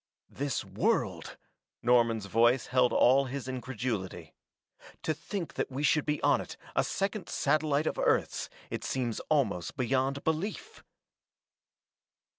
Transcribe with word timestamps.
"This 0.31 0.65
world!" 0.65 1.37
Norman's 1.83 2.25
voice 2.25 2.65
held 2.65 2.91
all 2.91 3.25
his 3.25 3.47
incredulity. 3.47 4.33
"To 5.03 5.13
think 5.13 5.53
that 5.53 5.69
we 5.71 5.83
should 5.83 6.07
be 6.07 6.19
on 6.23 6.41
it 6.41 6.57
a 6.75 6.83
second 6.83 7.29
satellite 7.29 7.85
of 7.85 7.99
Earth's 7.99 8.49
it 8.71 8.83
seems 8.83 9.19
almost 9.29 9.77
beyond 9.77 10.23
belief." 10.23 10.83